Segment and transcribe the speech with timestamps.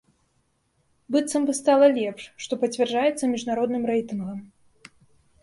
[1.15, 4.39] Быццам бы стала лепш, што пацвярджаецца міжнародным рэйтынгам.